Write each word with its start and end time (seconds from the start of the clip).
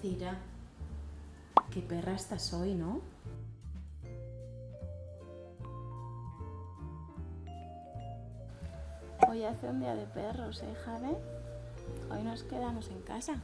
Cira, 0.00 0.36
qué 1.72 1.80
perra 1.80 2.12
estás 2.12 2.52
hoy, 2.52 2.74
¿no? 2.74 3.00
Hoy 9.28 9.42
hace 9.42 9.66
un 9.66 9.80
día 9.80 9.96
de 9.96 10.06
perros, 10.06 10.62
¿eh, 10.62 10.74
Jade? 10.84 11.16
Hoy 12.12 12.22
nos 12.22 12.44
quedamos 12.44 12.88
en 12.90 13.02
casa. 13.02 13.42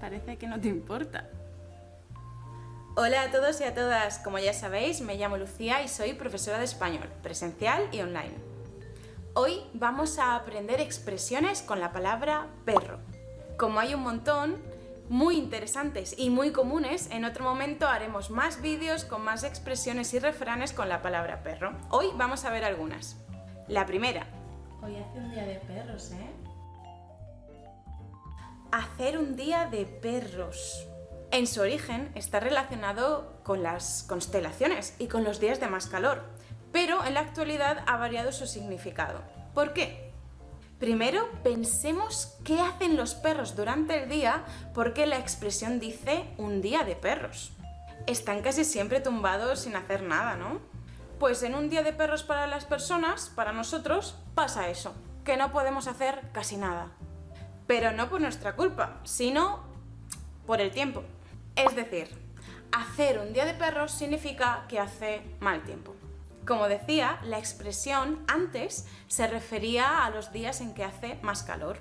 Parece 0.00 0.38
que 0.38 0.48
no 0.48 0.60
te 0.60 0.68
importa. 0.68 1.30
Hola 2.96 3.22
a 3.22 3.30
todos 3.30 3.60
y 3.60 3.64
a 3.64 3.74
todas, 3.74 4.18
como 4.18 4.40
ya 4.40 4.54
sabéis, 4.54 5.02
me 5.02 5.16
llamo 5.16 5.36
Lucía 5.36 5.84
y 5.84 5.88
soy 5.88 6.14
profesora 6.14 6.58
de 6.58 6.64
español, 6.64 7.08
presencial 7.22 7.88
y 7.92 8.00
online. 8.00 8.34
Hoy 9.34 9.60
vamos 9.72 10.18
a 10.18 10.34
aprender 10.34 10.80
expresiones 10.80 11.62
con 11.62 11.78
la 11.78 11.92
palabra 11.92 12.48
perro. 12.64 13.13
Como 13.56 13.78
hay 13.78 13.94
un 13.94 14.02
montón, 14.02 14.56
muy 15.08 15.36
interesantes 15.36 16.14
y 16.18 16.28
muy 16.28 16.50
comunes, 16.50 17.08
en 17.12 17.24
otro 17.24 17.44
momento 17.44 17.86
haremos 17.86 18.30
más 18.30 18.60
vídeos 18.60 19.04
con 19.04 19.22
más 19.22 19.44
expresiones 19.44 20.12
y 20.12 20.18
refranes 20.18 20.72
con 20.72 20.88
la 20.88 21.02
palabra 21.02 21.44
perro. 21.44 21.72
Hoy 21.90 22.08
vamos 22.16 22.44
a 22.44 22.50
ver 22.50 22.64
algunas. 22.64 23.16
La 23.68 23.86
primera. 23.86 24.26
Hoy 24.82 24.96
hace 24.96 25.18
un 25.18 25.30
día 25.30 25.44
de 25.44 25.54
perros, 25.60 26.10
¿eh? 26.10 26.30
Hacer 28.72 29.18
un 29.18 29.36
día 29.36 29.66
de 29.66 29.86
perros. 29.86 30.88
En 31.30 31.46
su 31.46 31.60
origen 31.60 32.10
está 32.16 32.40
relacionado 32.40 33.38
con 33.44 33.62
las 33.62 34.02
constelaciones 34.08 34.96
y 34.98 35.06
con 35.06 35.22
los 35.22 35.38
días 35.38 35.60
de 35.60 35.68
más 35.68 35.86
calor, 35.86 36.24
pero 36.72 37.04
en 37.04 37.14
la 37.14 37.20
actualidad 37.20 37.84
ha 37.86 37.96
variado 37.98 38.32
su 38.32 38.46
significado. 38.46 39.22
¿Por 39.54 39.74
qué? 39.74 40.13
Primero, 40.78 41.30
pensemos 41.42 42.36
qué 42.44 42.60
hacen 42.60 42.96
los 42.96 43.14
perros 43.14 43.54
durante 43.54 44.02
el 44.02 44.08
día 44.08 44.44
porque 44.74 45.06
la 45.06 45.18
expresión 45.18 45.78
dice 45.78 46.28
un 46.36 46.60
día 46.60 46.84
de 46.84 46.96
perros. 46.96 47.52
Están 48.06 48.42
casi 48.42 48.64
siempre 48.64 49.00
tumbados 49.00 49.60
sin 49.60 49.76
hacer 49.76 50.02
nada, 50.02 50.36
¿no? 50.36 50.60
Pues 51.18 51.42
en 51.42 51.54
un 51.54 51.70
día 51.70 51.82
de 51.82 51.92
perros 51.92 52.24
para 52.24 52.46
las 52.46 52.64
personas, 52.64 53.30
para 53.34 53.52
nosotros, 53.52 54.16
pasa 54.34 54.68
eso, 54.68 54.94
que 55.24 55.36
no 55.36 55.52
podemos 55.52 55.86
hacer 55.86 56.20
casi 56.32 56.56
nada. 56.56 56.90
Pero 57.66 57.92
no 57.92 58.10
por 58.10 58.20
nuestra 58.20 58.56
culpa, 58.56 59.00
sino 59.04 59.64
por 60.44 60.60
el 60.60 60.70
tiempo. 60.70 61.04
Es 61.56 61.74
decir, 61.76 62.08
hacer 62.72 63.20
un 63.20 63.32
día 63.32 63.44
de 63.46 63.54
perros 63.54 63.92
significa 63.92 64.66
que 64.68 64.80
hace 64.80 65.22
mal 65.38 65.62
tiempo. 65.62 65.94
Como 66.46 66.68
decía, 66.68 67.18
la 67.24 67.38
expresión 67.38 68.24
antes 68.28 68.86
se 69.08 69.26
refería 69.26 70.04
a 70.04 70.10
los 70.10 70.32
días 70.32 70.60
en 70.60 70.74
que 70.74 70.84
hace 70.84 71.18
más 71.22 71.42
calor. 71.42 71.78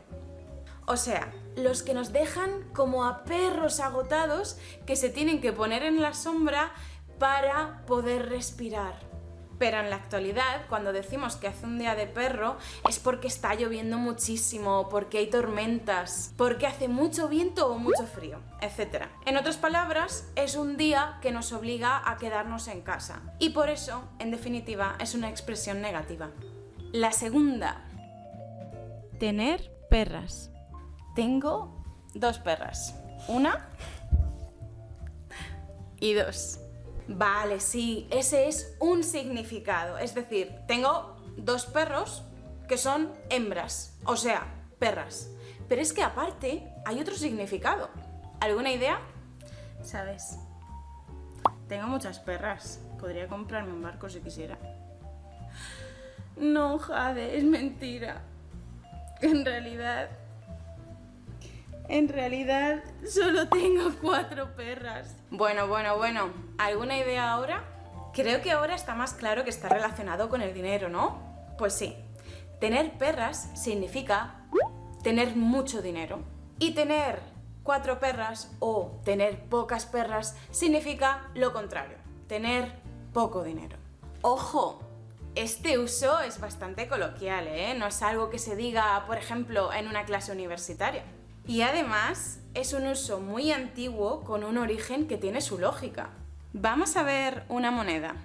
O 0.86 0.98
sea, 0.98 1.34
los 1.56 1.84
que 1.84 1.94
nos 1.94 2.12
dejan 2.12 2.70
como 2.74 3.06
a 3.06 3.24
perros 3.24 3.80
agotados 3.80 4.58
que 4.86 4.96
se 4.96 5.10
tienen 5.10 5.42
que 5.42 5.54
poner 5.54 5.84
en 5.84 6.02
la 6.02 6.14
sombra 6.14 6.74
para 7.20 7.86
poder 7.86 8.30
respirar. 8.30 9.13
Pero 9.60 9.80
en 9.80 9.90
la 9.90 9.98
actualidad, 9.98 10.66
cuando 10.68 10.94
decimos 10.94 11.36
que 11.36 11.48
hace 11.48 11.66
un 11.66 11.80
día 11.80 11.96
de 11.96 12.08
perro, 12.08 12.58
es 12.90 13.00
porque 13.00 13.28
está 13.28 13.54
lloviendo 13.56 13.98
muchísimo, 13.98 14.90
porque 14.90 15.20
hay 15.20 15.28
tormentas, 15.28 16.34
porque 16.38 16.68
hace 16.68 16.88
mucho 16.88 17.28
viento 17.30 17.68
o 17.68 17.78
mucho 17.78 18.06
frío, 18.06 18.40
etc. 18.62 19.06
En 19.26 19.38
otras 19.38 19.58
palabras, 19.58 20.28
es 20.36 20.56
un 20.56 20.78
día 20.78 21.18
que 21.22 21.32
nos 21.32 21.52
obliga 21.54 22.02
a 22.10 22.18
quedarnos 22.18 22.68
en 22.68 22.82
casa. 22.82 23.22
Y 23.40 23.52
por 23.52 23.70
eso, 23.70 24.04
en 24.20 24.32
definitiva, 24.32 24.96
es 25.00 25.14
una 25.14 25.30
expresión 25.30 25.82
negativa. 25.82 26.32
La 26.92 27.12
segunda. 27.12 27.82
Tener 29.20 29.72
perras. 29.90 30.52
Tengo 31.16 31.84
dos 32.14 32.40
perras. 32.40 32.96
Una 33.28 33.70
y 36.00 36.14
dos. 36.14 36.60
Vale, 37.08 37.60
sí, 37.60 38.08
ese 38.12 38.48
es 38.48 38.76
un 38.80 39.04
significado. 39.04 39.98
Es 39.98 40.16
decir, 40.16 40.56
tengo 40.68 41.18
dos 41.38 41.66
perros 41.66 42.24
que 42.68 42.78
son 42.78 43.12
hembras, 43.30 43.98
o 44.06 44.16
sea, 44.16 44.46
perras. 44.80 45.30
Pero 45.68 45.82
es 45.82 45.94
que 45.94 46.04
aparte 46.04 46.68
hay 46.86 47.00
otro 47.00 47.16
significado. 47.16 47.90
¿Alguna 48.40 48.72
idea? 48.72 49.00
¿Sabes? 49.82 50.38
Tengo 51.68 51.88
muchas 51.88 52.20
perras. 52.20 52.80
Podría 53.00 53.28
comprarme 53.28 53.74
un 53.74 53.82
barco 53.82 54.10
si 54.10 54.20
quisiera. 54.22 54.58
No, 56.38 56.80
Jade, 56.80 57.38
es 57.38 57.44
mentira. 57.44 58.22
En 59.22 59.46
realidad... 59.46 60.10
En 61.90 62.08
realidad 62.08 62.84
solo 63.08 63.48
tengo 63.50 63.92
cuatro 64.02 64.56
perras. 64.56 65.16
Bueno, 65.30 65.68
bueno, 65.68 65.98
bueno. 65.98 66.32
¿Alguna 66.58 66.98
idea 66.98 67.32
ahora? 67.32 67.64
Creo 68.14 68.42
que 68.42 68.52
ahora 68.52 68.76
está 68.76 68.96
más 68.96 69.14
claro 69.14 69.44
que 69.44 69.50
está 69.50 69.70
relacionado 69.70 70.30
con 70.30 70.42
el 70.42 70.54
dinero, 70.54 70.90
¿no? 70.90 71.20
Pues 71.58 71.74
sí. 71.74 71.96
Tener 72.60 72.94
perras 72.98 73.50
significa 73.56 74.36
tener 75.04 75.36
mucho 75.36 75.82
dinero. 75.82 76.20
Y 76.60 76.74
tener 76.74 77.20
cuatro 77.64 78.00
perras 78.00 78.52
o 78.60 79.00
tener 79.04 79.44
pocas 79.50 79.86
perras 79.86 80.38
significa 80.52 81.30
lo 81.34 81.52
contrario, 81.52 81.98
tener 82.28 82.72
poco 83.14 83.44
dinero. 83.44 83.78
Ojo, 84.22 84.80
este 85.36 85.80
uso 85.80 86.22
es 86.22 86.40
bastante 86.40 86.88
coloquial, 86.88 87.48
¿eh? 87.48 87.74
No 87.78 87.88
es 87.88 88.02
algo 88.02 88.30
que 88.30 88.40
se 88.40 88.56
diga, 88.56 89.04
por 89.08 89.18
ejemplo, 89.18 89.74
en 89.74 89.88
una 89.88 90.06
clase 90.06 90.32
universitaria. 90.32 91.04
Y 91.46 91.62
además 91.62 92.40
es 92.54 92.72
un 92.74 92.88
uso 92.88 93.20
muy 93.20 93.52
antiguo 93.52 94.24
con 94.24 94.46
un 94.46 94.58
origen 94.58 95.08
que 95.08 95.18
tiene 95.18 95.42
su 95.42 95.58
lógica. 95.58 96.12
Vamos 96.54 96.96
a 96.96 97.04
ver 97.04 97.44
una 97.50 97.70
moneda. 97.70 98.16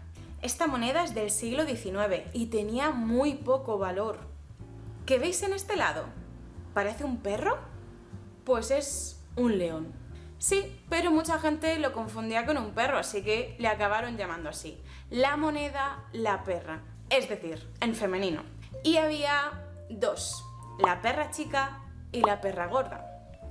Esta 0.41 0.69
moneda 0.69 1.03
es 1.03 1.15
del 1.15 1.31
siglo 1.31 1.65
XIX 1.67 2.29
y 2.33 2.47
tenía 2.47 2.91
muy 2.91 3.35
poco 3.35 3.77
valor. 3.77 4.21
¿Qué 5.05 5.19
veis 5.19 5.43
en 5.43 5.53
este 5.53 5.75
lado? 5.75 6.05
¿Parece 6.75 7.03
un 7.03 7.17
perro? 7.19 7.59
Pues 8.45 8.71
es 8.71 9.21
un 9.35 9.59
león. 9.59 9.93
Sí, 10.39 10.81
pero 10.89 11.11
mucha 11.11 11.41
gente 11.41 11.77
lo 11.81 11.93
confundía 11.93 12.47
con 12.47 12.57
un 12.57 12.71
perro, 12.71 12.99
así 12.99 13.25
que 13.25 13.57
le 13.59 13.67
acabaron 13.67 14.17
llamando 14.17 14.49
así. 14.49 14.81
La 15.11 15.37
moneda, 15.37 16.05
la 16.13 16.45
perra. 16.45 16.83
Es 17.11 17.29
decir, 17.29 17.69
en 17.81 17.97
femenino. 17.97 18.43
Y 18.85 18.99
había 18.99 19.65
dos, 19.91 20.45
la 20.79 21.01
perra 21.01 21.33
chica 21.33 21.81
y 22.13 22.21
la 22.21 22.41
perra 22.41 22.69
gorda 22.69 23.08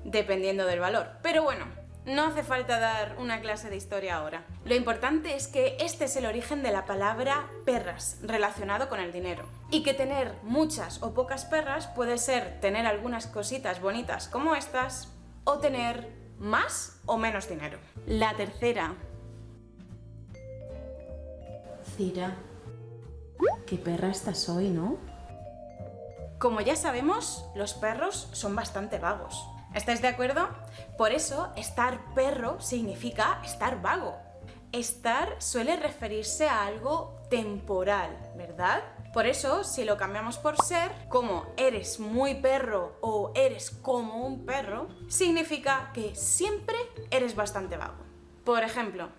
dependiendo 0.08 0.66
del 0.66 0.80
valor. 0.80 1.10
Pero 1.22 1.44
bueno, 1.44 1.66
no 2.06 2.24
hace 2.24 2.42
falta 2.42 2.80
dar 2.80 3.18
una 3.20 3.42
clase 3.42 3.70
de 3.70 3.76
historia 3.76 4.16
ahora. 4.16 4.46
Lo 4.64 4.74
importante 4.74 5.36
es 5.36 5.48
que 5.48 5.78
este 5.82 6.06
es 6.06 6.16
el 6.16 6.26
origen 6.26 6.64
de 6.64 6.72
la 6.72 6.86
palabra 6.86 7.50
perras, 7.66 8.20
relacionado 8.24 8.88
con 8.88 9.00
el 9.00 9.12
dinero. 9.12 9.46
Y 9.70 9.84
que 9.84 9.94
tener 9.94 10.34
muchas 10.44 11.04
o 11.04 11.14
pocas 11.14 11.44
perras 11.46 11.88
puede 11.88 12.18
ser 12.18 12.60
tener 12.62 12.86
algunas 12.86 13.28
cositas 13.28 13.82
bonitas 13.82 14.30
como 14.30 14.56
estas 14.56 15.12
o 15.44 15.60
tener 15.60 16.10
más 16.40 17.02
o 17.06 17.18
menos 17.18 17.50
dinero. 17.50 17.78
La 18.06 18.34
tercera. 18.36 18.96
Cira, 21.98 22.38
qué 23.66 23.78
perra 23.78 24.10
estás 24.10 24.48
hoy, 24.48 24.70
¿no? 24.70 24.98
Como 26.40 26.62
ya 26.62 26.76
sabemos, 26.76 27.44
los 27.56 27.74
perros 27.74 28.30
son 28.32 28.56
bastante 28.56 29.00
vagos. 29.00 29.46
¿Estáis 29.78 30.02
de 30.02 30.08
acuerdo? 30.08 30.50
Por 30.98 31.12
eso, 31.12 31.54
estar 31.56 32.16
perro 32.16 32.60
significa 32.60 33.40
estar 33.46 33.80
vago. 33.80 34.18
Estar 34.72 35.40
suele 35.40 35.76
referirse 35.76 36.50
a 36.50 36.66
algo 36.66 37.22
temporal, 37.30 38.10
¿verdad? 38.36 38.82
Por 39.14 39.28
eso, 39.28 39.64
si 39.64 39.86
lo 39.86 39.96
cambiamos 39.96 40.40
por 40.40 40.58
ser, 40.64 40.92
como 41.10 41.46
eres 41.58 42.00
muy 42.00 42.34
perro 42.36 42.98
o 43.02 43.32
eres 43.36 43.70
como 43.70 44.26
un 44.26 44.48
perro, 44.48 44.88
significa 45.10 45.92
que 45.94 46.16
siempre 46.16 46.76
eres 47.12 47.36
bastante 47.36 47.78
vago. 47.78 48.04
Por 48.44 48.64
ejemplo, 48.64 49.10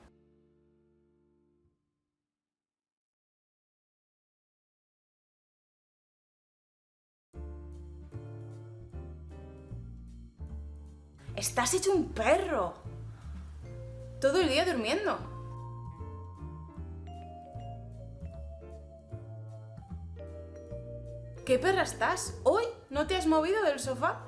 Estás 11.38 11.72
hecho 11.72 11.92
un 11.92 12.08
perro. 12.08 12.74
Todo 14.20 14.40
el 14.40 14.48
día 14.48 14.64
durmiendo. 14.64 15.16
¿Qué 21.46 21.60
perra 21.60 21.82
estás? 21.82 22.34
¿Hoy 22.42 22.64
no 22.90 23.06
te 23.06 23.14
has 23.14 23.28
movido 23.28 23.62
del 23.62 23.78
sofá? 23.78 24.20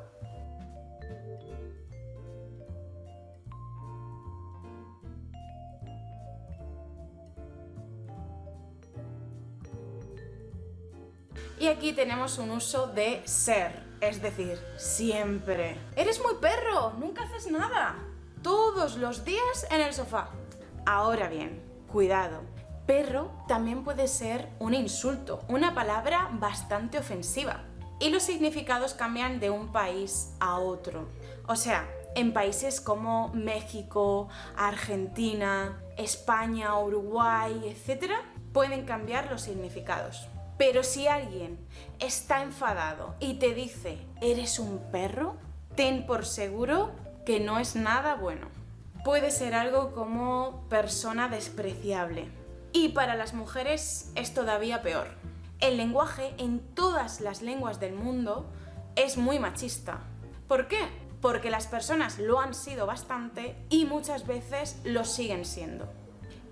Y 11.58 11.66
aquí 11.66 11.92
tenemos 11.92 12.38
un 12.38 12.52
uso 12.52 12.86
de 12.86 13.20
ser 13.26 13.89
Es 14.00 14.22
decir, 14.22 14.58
siempre. 14.76 15.76
Eres 15.94 16.20
muy 16.22 16.34
perro, 16.40 16.94
nunca 16.98 17.24
haces 17.24 17.50
nada. 17.50 17.96
Todos 18.42 18.96
los 18.96 19.24
días 19.24 19.66
en 19.70 19.82
el 19.82 19.92
sofá. 19.92 20.30
Ahora 20.86 21.28
bien, 21.28 21.62
cuidado. 21.86 22.40
Perro 22.86 23.30
también 23.46 23.84
puede 23.84 24.08
ser 24.08 24.48
un 24.58 24.72
insulto, 24.72 25.44
una 25.48 25.74
palabra 25.74 26.30
bastante 26.32 26.98
ofensiva. 26.98 27.64
Y 27.98 28.08
los 28.08 28.22
significados 28.22 28.94
cambian 28.94 29.38
de 29.38 29.50
un 29.50 29.70
país 29.70 30.32
a 30.40 30.58
otro. 30.58 31.06
O 31.46 31.54
sea, 31.54 31.86
en 32.14 32.32
países 32.32 32.80
como 32.80 33.28
México, 33.34 34.28
Argentina, 34.56 35.78
España, 35.98 36.78
Uruguay, 36.78 37.60
etc., 37.66 38.12
pueden 38.54 38.86
cambiar 38.86 39.30
los 39.30 39.42
significados. 39.42 40.26
Pero 40.60 40.82
si 40.82 41.08
alguien 41.08 41.58
está 42.00 42.42
enfadado 42.42 43.14
y 43.18 43.38
te 43.38 43.54
dice, 43.54 43.96
eres 44.20 44.58
un 44.58 44.78
perro, 44.92 45.36
ten 45.74 46.04
por 46.04 46.26
seguro 46.26 46.90
que 47.24 47.40
no 47.40 47.58
es 47.58 47.76
nada 47.76 48.16
bueno. 48.16 48.48
Puede 49.02 49.30
ser 49.30 49.54
algo 49.54 49.94
como 49.94 50.66
persona 50.68 51.30
despreciable. 51.30 52.28
Y 52.74 52.90
para 52.90 53.14
las 53.14 53.32
mujeres 53.32 54.12
es 54.16 54.34
todavía 54.34 54.82
peor. 54.82 55.06
El 55.60 55.78
lenguaje 55.78 56.34
en 56.36 56.60
todas 56.74 57.22
las 57.22 57.40
lenguas 57.40 57.80
del 57.80 57.94
mundo 57.94 58.44
es 58.96 59.16
muy 59.16 59.38
machista. 59.38 60.00
¿Por 60.46 60.68
qué? 60.68 60.90
Porque 61.22 61.48
las 61.48 61.68
personas 61.68 62.18
lo 62.18 62.38
han 62.38 62.52
sido 62.52 62.84
bastante 62.84 63.56
y 63.70 63.86
muchas 63.86 64.26
veces 64.26 64.78
lo 64.84 65.06
siguen 65.06 65.46
siendo. 65.46 65.90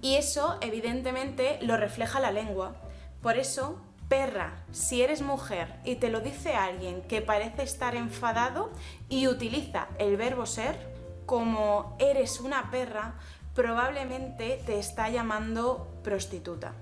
Y 0.00 0.14
eso 0.14 0.56
evidentemente 0.62 1.58
lo 1.60 1.76
refleja 1.76 2.20
la 2.20 2.32
lengua. 2.32 2.74
Por 3.20 3.36
eso 3.36 3.82
Perra, 4.08 4.54
si 4.72 5.02
eres 5.02 5.20
mujer 5.20 5.80
y 5.84 5.96
te 5.96 6.08
lo 6.08 6.20
dice 6.20 6.54
alguien 6.54 7.02
que 7.02 7.20
parece 7.20 7.62
estar 7.62 7.94
enfadado 7.94 8.70
y 9.10 9.28
utiliza 9.28 9.88
el 9.98 10.16
verbo 10.16 10.46
ser, 10.46 10.94
como 11.26 11.94
eres 11.98 12.40
una 12.40 12.70
perra, 12.70 13.16
probablemente 13.54 14.62
te 14.64 14.78
está 14.78 15.10
llamando 15.10 16.00
prostituta. 16.02 16.72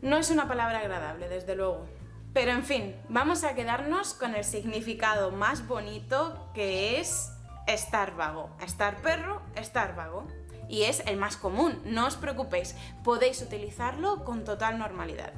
No 0.00 0.16
es 0.16 0.30
una 0.30 0.48
palabra 0.48 0.78
agradable, 0.78 1.28
desde 1.28 1.56
luego. 1.56 1.84
Pero 2.32 2.52
en 2.52 2.64
fin, 2.64 2.96
vamos 3.10 3.44
a 3.44 3.54
quedarnos 3.54 4.14
con 4.14 4.34
el 4.34 4.44
significado 4.44 5.32
más 5.32 5.68
bonito 5.68 6.50
que 6.54 7.00
es 7.00 7.32
estar 7.66 8.16
vago. 8.16 8.48
Estar 8.62 9.02
perro, 9.02 9.42
estar 9.56 9.94
vago. 9.94 10.26
Y 10.70 10.84
es 10.84 11.02
el 11.04 11.18
más 11.18 11.36
común, 11.36 11.82
no 11.84 12.06
os 12.06 12.16
preocupéis, 12.16 12.76
podéis 13.04 13.42
utilizarlo 13.42 14.24
con 14.24 14.44
total 14.44 14.78
normalidad 14.78 15.32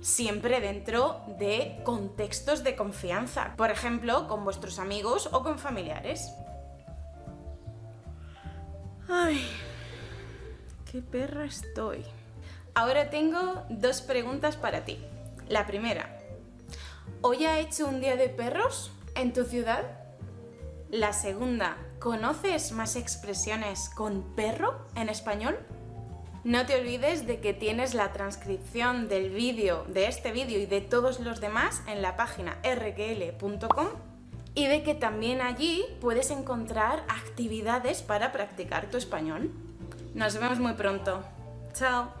siempre 0.00 0.60
dentro 0.60 1.22
de 1.38 1.80
contextos 1.84 2.64
de 2.64 2.76
confianza, 2.76 3.54
por 3.56 3.70
ejemplo, 3.70 4.28
con 4.28 4.44
vuestros 4.44 4.78
amigos 4.78 5.28
o 5.32 5.42
con 5.42 5.58
familiares. 5.58 6.32
Ay, 9.08 9.44
qué 10.90 11.00
perra 11.00 11.44
estoy. 11.44 12.04
Ahora 12.74 13.10
tengo 13.10 13.64
dos 13.70 14.02
preguntas 14.02 14.56
para 14.56 14.84
ti. 14.84 14.98
La 15.48 15.66
primera, 15.66 16.20
¿hoy 17.22 17.46
ha 17.46 17.58
hecho 17.58 17.86
un 17.86 18.00
día 18.00 18.16
de 18.16 18.28
perros 18.28 18.92
en 19.14 19.32
tu 19.32 19.44
ciudad? 19.44 19.82
La 20.90 21.12
segunda, 21.12 21.76
¿conoces 21.98 22.72
más 22.72 22.96
expresiones 22.96 23.90
con 23.90 24.34
perro 24.34 24.86
en 24.94 25.08
español? 25.08 25.58
No 26.44 26.66
te 26.66 26.78
olvides 26.80 27.26
de 27.26 27.40
que 27.40 27.52
tienes 27.52 27.94
la 27.94 28.12
transcripción 28.12 29.08
del 29.08 29.30
vídeo, 29.30 29.84
de 29.88 30.06
este 30.06 30.32
vídeo 30.32 30.58
y 30.58 30.66
de 30.66 30.80
todos 30.80 31.20
los 31.20 31.40
demás 31.40 31.82
en 31.86 32.00
la 32.00 32.16
página 32.16 32.58
rql.com 32.62 33.88
y 34.54 34.66
de 34.66 34.82
que 34.82 34.94
también 34.94 35.40
allí 35.40 35.84
puedes 36.00 36.30
encontrar 36.30 37.04
actividades 37.08 38.02
para 38.02 38.32
practicar 38.32 38.90
tu 38.90 38.96
español. 38.96 39.50
Nos 40.14 40.38
vemos 40.38 40.58
muy 40.58 40.72
pronto. 40.72 41.22
Chao. 41.74 42.17